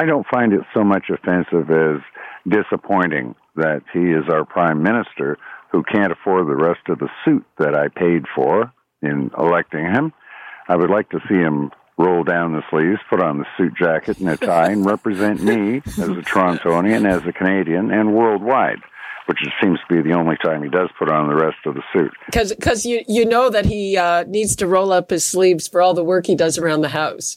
[0.00, 2.00] I don't find it so much offensive as
[2.48, 5.36] disappointing that he is our prime minister
[5.72, 10.14] who can't afford the rest of the suit that I paid for in electing him.
[10.70, 14.20] I would like to see him roll down the sleeves, put on the suit jacket
[14.20, 18.78] and a tie, and represent me as a Torontonian, as a Canadian, and worldwide,
[19.26, 21.82] which seems to be the only time he does put on the rest of the
[21.92, 22.12] suit.
[22.24, 25.92] Because you, you know that he uh, needs to roll up his sleeves for all
[25.92, 27.36] the work he does around the house.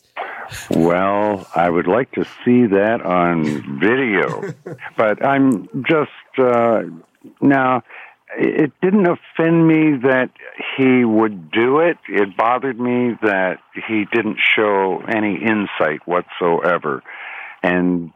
[0.70, 4.54] Well, I would like to see that on video,
[4.98, 6.84] but I'm just uh,
[7.42, 7.84] now.
[8.36, 10.32] It didn't offend me that
[10.76, 11.98] he would do it.
[12.10, 17.04] It bothered me that he didn't show any insight whatsoever,
[17.62, 18.12] and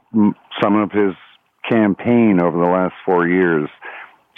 [0.59, 1.13] some of his
[1.69, 3.69] campaign over the last four years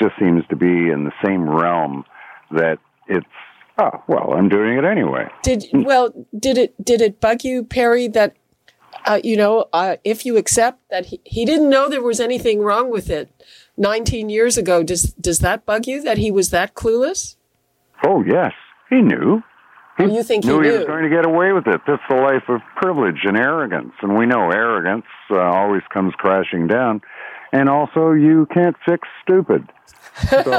[0.02, 2.04] just seems to be in the same realm
[2.52, 3.26] that it's
[3.80, 5.28] oh well, I'm doing it anyway.
[5.42, 6.14] Did well?
[6.38, 8.08] Did it did it bug you, Perry?
[8.08, 8.36] That
[9.06, 12.62] uh, you know, uh, if you accept that he, he didn't know there was anything
[12.62, 13.32] wrong with it
[13.78, 17.36] 19 years ago, does does that bug you that he was that clueless?
[18.06, 18.54] Oh yes,
[18.90, 19.44] he knew.
[19.98, 21.82] Or you think he knew he was going to get away with it.
[21.86, 26.68] That's the life of privilege and arrogance, and we know arrogance uh, always comes crashing
[26.68, 27.02] down.
[27.52, 29.68] And also, you can't fix stupid.
[30.30, 30.52] So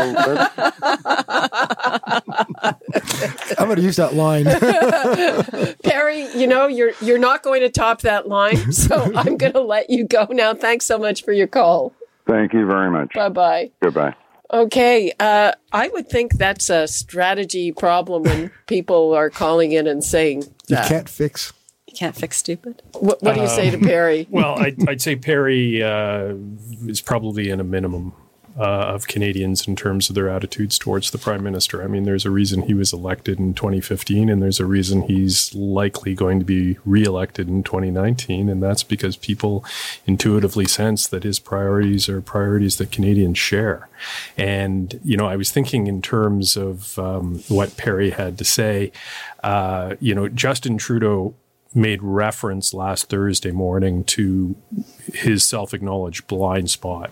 [3.59, 4.45] I'm going to use that line.
[5.83, 9.61] Perry, you know you're you're not going to top that line, so I'm going to
[9.61, 10.55] let you go now.
[10.55, 11.93] Thanks so much for your call.
[12.27, 13.15] thank you very much.
[13.15, 13.71] Bye bye.
[13.83, 14.15] Goodbye.
[14.53, 20.03] Okay, uh, I would think that's a strategy problem when people are calling in and
[20.03, 21.53] saying you can't fix.
[21.87, 22.83] You can't fix stupid.
[22.99, 24.27] What, what do you say to Perry?
[24.31, 26.35] Well, I'd, I'd say Perry uh,
[26.87, 28.13] is probably in a minimum
[28.61, 31.83] uh, of Canadians in terms of their attitudes towards the prime minister.
[31.83, 35.55] I mean, there's a reason he was elected in 2015, and there's a reason he's
[35.55, 39.65] likely going to be reelected in 2019, and that's because people
[40.07, 43.89] intuitively sense that his priorities are priorities that Canadians share.
[44.37, 48.93] And you know, I was thinking in terms of um, what Perry had to say.
[49.43, 51.35] Uh, you know, Justin Trudeau
[51.75, 54.55] made reference last Thursday morning to
[55.15, 57.11] his self acknowledged blind spot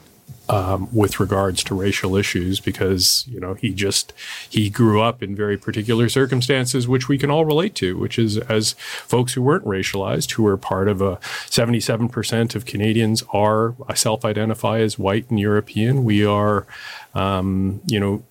[0.48, 4.12] um, with regards to racial issues because you know he just
[4.48, 8.38] he grew up in very particular circumstances which we can all relate to which is
[8.38, 13.94] as folks who weren't racialized who are part of a 77% of Canadians are I
[13.94, 16.66] self-identify as white and European we are
[17.14, 18.22] um, you know,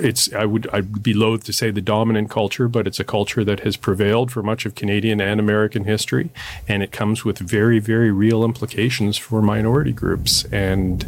[0.00, 3.44] it's I would I'd be loath to say the dominant culture, but it's a culture
[3.44, 6.30] that has prevailed for much of Canadian and American history,
[6.68, 10.44] and it comes with very very real implications for minority groups.
[10.46, 11.04] And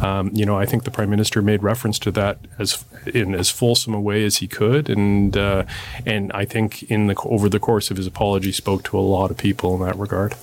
[0.00, 3.50] um, you know, I think the prime minister made reference to that as in as
[3.50, 5.64] fulsome a way as he could, and uh,
[6.04, 9.30] and I think in the over the course of his apology spoke to a lot
[9.30, 10.34] of people in that regard.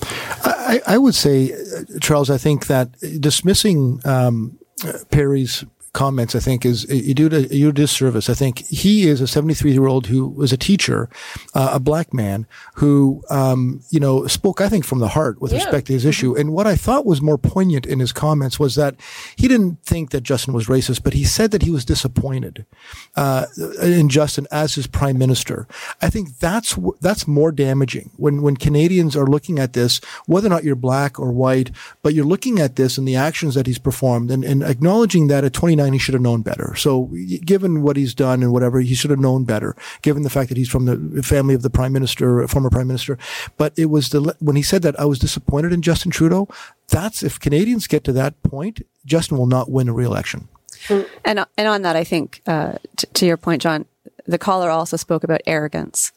[0.44, 1.52] I, I would say,
[2.00, 4.58] Charles, I think that dismissing um,
[5.10, 8.28] Perry's comments, I think, is you do a, you disservice.
[8.28, 11.08] I think he is a 73 year old who was a teacher,
[11.54, 15.52] uh, a black man who, um, you know, spoke, I think, from the heart with
[15.52, 15.58] yeah.
[15.58, 16.32] respect to his issue.
[16.32, 16.40] Mm-hmm.
[16.40, 18.96] And what I thought was more poignant in his comments was that
[19.36, 22.66] he didn't think that Justin was racist, but he said that he was disappointed
[23.16, 23.46] uh,
[23.80, 25.66] in Justin as his prime minister.
[26.02, 30.50] I think that's that's more damaging when when Canadians are looking at this, whether or
[30.50, 31.70] not you're black or white,
[32.02, 35.44] but you're looking at this and the actions that he's performed and, and acknowledging that
[35.44, 36.74] at 29 he should have known better.
[36.76, 37.10] So
[37.44, 40.58] given what he's done and whatever, he should have known better, given the fact that
[40.58, 43.18] he's from the family of the prime minister, former prime minister.
[43.56, 46.48] But it was the, when he said that, I was disappointed in Justin Trudeau.
[46.88, 50.48] That's if Canadians get to that point, Justin will not win a re-election.
[51.24, 53.86] And, and on that, I think, uh, t- to your point, John,
[54.26, 56.12] the caller also spoke about arrogance.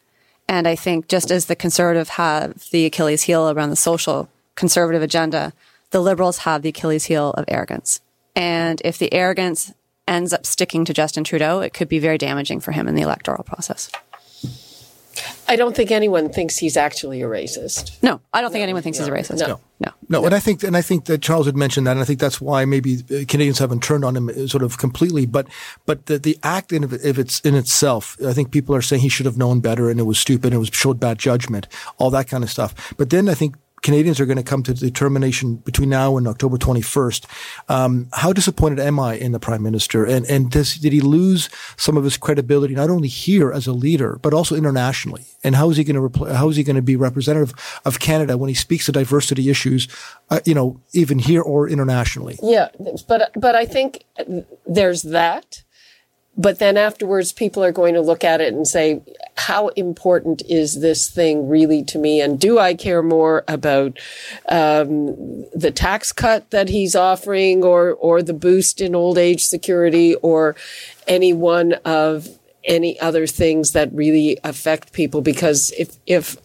[0.47, 5.01] And I think just as the conservative have the Achilles heel around the social conservative
[5.01, 5.53] agenda,
[5.91, 8.01] the liberals have the Achilles heel of arrogance.
[8.37, 9.73] And if the arrogance
[10.07, 13.01] ends up sticking to Justin Trudeau, it could be very damaging for him in the
[13.01, 13.89] electoral process.
[15.47, 18.01] I don't think anyone thinks he's actually a racist.
[18.03, 19.47] No, I don't no, think anyone thinks no, he's a racist.
[19.47, 19.59] No.
[19.79, 22.03] no, no, And I think, and I think that Charles had mentioned that, and I
[22.03, 25.25] think that's why maybe Canadians haven't turned on him uh, sort of completely.
[25.25, 25.47] But,
[25.87, 29.09] but the, the act in if it's in itself, I think people are saying he
[29.09, 32.11] should have known better, and it was stupid, and it was showed bad judgment, all
[32.11, 32.93] that kind of stuff.
[32.97, 36.57] But then I think Canadians are going to come to determination between now and October
[36.57, 37.25] 21st.
[37.69, 40.05] Um, how disappointed am I in the Prime Minister?
[40.05, 43.73] And, and does, did he lose some of his credibility, not only here as a
[43.73, 45.25] leader, but also internationally?
[45.43, 47.53] And how is he going to, repl- how is he going to be representative
[47.85, 49.87] of Canada when he speaks to diversity issues,
[50.29, 52.37] uh, you know, even here or internationally?
[52.41, 52.69] Yeah.
[53.07, 54.05] But, but I think
[54.65, 55.63] there's that.
[56.37, 59.01] But then afterwards, people are going to look at it and say,
[59.37, 62.21] how important is this thing really to me?
[62.21, 63.97] And do I care more about
[64.47, 65.15] um,
[65.55, 70.55] the tax cut that he's offering or, or the boost in old age security or
[71.07, 72.27] any one of
[72.63, 75.21] any other things that really affect people?
[75.21, 76.37] Because if, if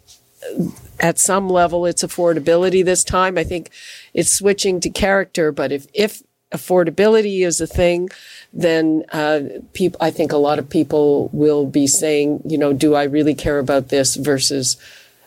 [1.01, 3.71] at some level it's affordability this time, I think
[4.15, 5.53] it's switching to character.
[5.53, 8.09] But if, if affordability is a thing,
[8.53, 9.41] then uh,
[9.73, 13.35] people, I think a lot of people will be saying, you know, do I really
[13.35, 14.77] care about this versus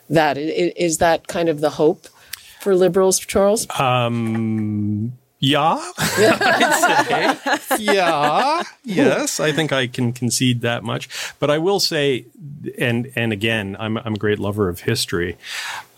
[0.10, 0.38] that?
[0.38, 2.08] Is, is that kind of the hope
[2.62, 3.68] for liberals, Charles?
[3.80, 5.92] Um, yeah,
[7.80, 9.40] yeah, yes.
[9.40, 11.08] I think I can concede that much.
[11.40, 12.26] But I will say,
[12.78, 15.38] and and again, I'm I'm a great lover of history.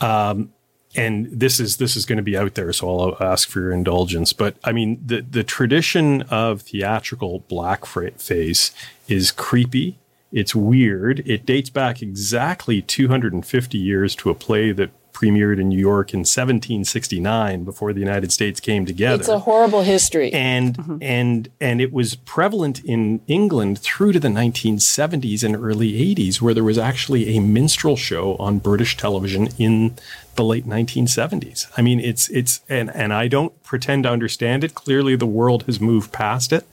[0.02, 0.52] Um,
[0.98, 3.72] and this is this is going to be out there, so I'll ask for your
[3.72, 4.34] indulgence.
[4.34, 8.74] But I mean, the the tradition of theatrical blackface
[9.08, 10.00] is creepy.
[10.32, 11.22] It's weird.
[11.26, 16.20] It dates back exactly 250 years to a play that premiered in New York in
[16.20, 19.20] 1769 before the United States came together.
[19.20, 20.32] It's a horrible history.
[20.32, 20.98] And mm-hmm.
[21.02, 26.54] and and it was prevalent in England through to the 1970s and early 80s where
[26.54, 29.96] there was actually a minstrel show on British television in
[30.36, 31.66] the late 1970s.
[31.76, 34.76] I mean, it's it's and and I don't pretend to understand it.
[34.76, 36.68] Clearly, the world has moved past it,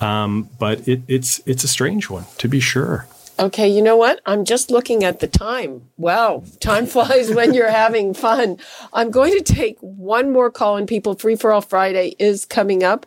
[0.00, 3.06] um, but it, it's it's a strange one to be sure.
[3.40, 4.20] Okay, you know what?
[4.26, 5.82] I'm just looking at the time.
[5.96, 8.58] Wow, time flies when you're having fun.
[8.92, 11.14] I'm going to take one more call and people.
[11.14, 13.06] Free for All Friday is coming up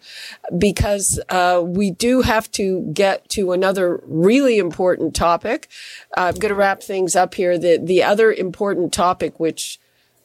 [0.58, 5.68] because uh, we do have to get to another really important topic.
[6.16, 7.58] I'm going to wrap things up here.
[7.58, 9.81] The the other important topic, which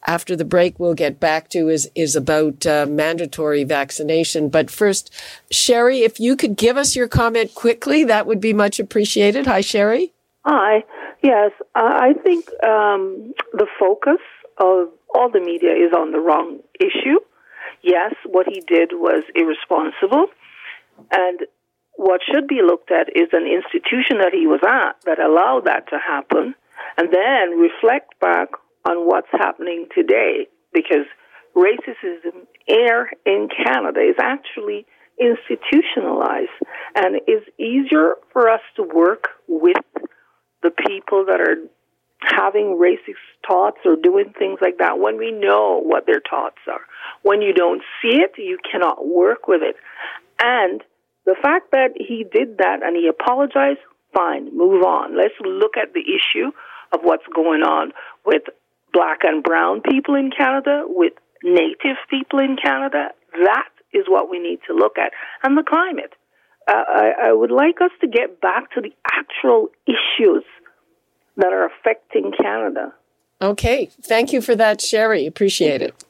[0.07, 4.49] after the break we'll get back to is is about uh, mandatory vaccination.
[4.49, 5.12] But first,
[5.51, 9.47] Sherry, if you could give us your comment quickly, that would be much appreciated.
[9.47, 10.12] Hi, Sherry.
[10.45, 10.85] Hi.
[11.23, 14.21] Yes, I think um, the focus
[14.59, 17.18] of all the media is on the wrong issue.
[17.83, 20.26] Yes, what he did was irresponsible,
[21.11, 21.41] and
[21.95, 25.89] what should be looked at is an institution that he was at that allowed that
[25.89, 26.55] to happen,
[26.97, 28.51] and then reflect back
[28.89, 31.07] on what's happening today because
[31.55, 34.87] racism here in Canada is actually
[35.18, 36.51] institutionalized
[36.95, 39.76] and is easier for us to work with
[40.62, 41.57] the people that are
[42.20, 46.80] having racist thoughts or doing things like that when we know what their thoughts are.
[47.22, 49.76] When you don't see it, you cannot work with it.
[50.43, 50.82] And
[51.24, 53.80] the fact that he did that and he apologized,
[54.14, 55.16] fine, move on.
[55.16, 56.53] Let's look at the issue
[56.93, 57.93] of what's going on
[58.24, 58.43] with
[58.97, 61.12] black and brown people in Canada, with
[61.44, 63.09] native people in Canada.
[63.32, 65.12] That is what we need to look at.
[65.42, 66.14] And the climate.
[66.66, 70.44] Uh, I, I would like us to get back to the actual issues
[71.36, 72.94] that are affecting Canada.
[73.40, 73.90] Okay.
[74.03, 75.26] Thank you for that, Sherry.
[75.26, 76.03] Appreciate it.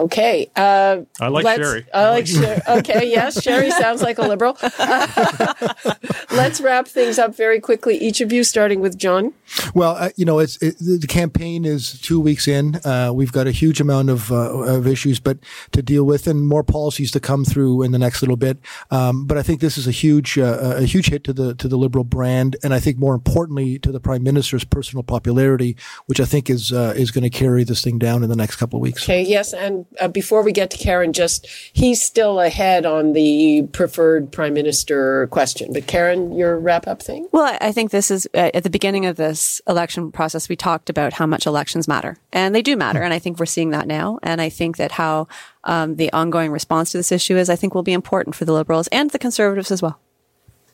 [0.00, 0.50] Okay.
[0.56, 1.86] Uh, I like Sherry.
[1.92, 2.60] I like Sherry.
[2.66, 3.10] Okay.
[3.10, 3.42] Yes.
[3.44, 4.56] Sherry sounds like a liberal.
[6.30, 7.98] let's wrap things up very quickly.
[7.98, 9.34] Each of you, starting with John.
[9.74, 12.76] Well, uh, you know, it's it, the campaign is two weeks in.
[12.76, 15.38] Uh, we've got a huge amount of uh, of issues, but
[15.72, 18.58] to deal with, and more policies to come through in the next little bit.
[18.90, 21.68] Um, but I think this is a huge uh, a huge hit to the to
[21.68, 25.76] the liberal brand, and I think more importantly to the prime minister's personal popularity,
[26.06, 28.56] which I think is uh, is going to carry this thing down in the next
[28.56, 29.02] couple of weeks.
[29.02, 29.22] Okay.
[29.22, 34.30] Yes, and uh, before we get to Karen, just he's still ahead on the preferred
[34.30, 35.72] prime minister question.
[35.72, 37.28] But Karen, your wrap up thing.
[37.32, 40.90] Well, I think this is at the beginning of this this election process, we talked
[40.90, 43.02] about how much elections matter, and they do matter.
[43.02, 44.18] And I think we're seeing that now.
[44.22, 45.28] And I think that how
[45.64, 48.52] um, the ongoing response to this issue is, I think, will be important for the
[48.52, 50.00] Liberals and the Conservatives as well.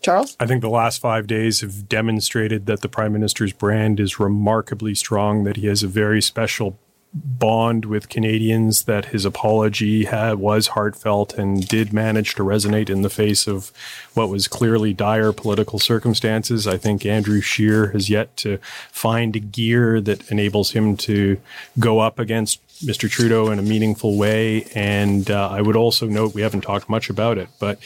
[0.03, 0.37] Charles?
[0.39, 4.95] I think the last five days have demonstrated that the Prime Minister's brand is remarkably
[4.95, 6.79] strong, that he has a very special
[7.13, 13.03] bond with Canadians that his apology had, was heartfelt and did manage to resonate in
[13.03, 13.73] the face of
[14.15, 16.67] what was clearly dire political circumstances.
[16.67, 18.59] I think Andrew Scheer has yet to
[18.93, 21.41] find a gear that enables him to
[21.79, 23.09] go up against Mr.
[23.09, 24.65] Trudeau in a meaningful way.
[24.75, 27.79] And uh, I would also note we haven't talked much about it, but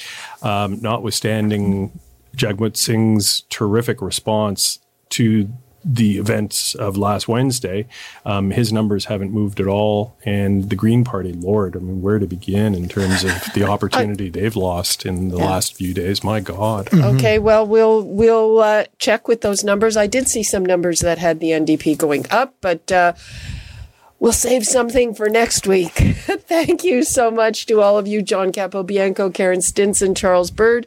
[0.42, 1.98] um, notwithstanding
[2.36, 5.48] Jagmeet Singh's terrific response to
[5.84, 7.86] the events of last Wednesday,
[8.26, 10.16] um, his numbers haven't moved at all.
[10.24, 14.28] And the Green Party, Lord, I mean, where to begin in terms of the opportunity
[14.28, 15.46] they've lost in the yeah.
[15.46, 16.22] last few days?
[16.22, 16.86] My God.
[16.86, 17.16] Mm-hmm.
[17.16, 19.96] Okay, well, we'll we'll uh, check with those numbers.
[19.96, 22.90] I did see some numbers that had the NDP going up, but.
[22.90, 23.14] Uh,
[24.20, 25.94] We'll save something for next week.
[25.94, 30.86] Thank you so much to all of you, John Capobianco, Karen Stinson, Charles Bird.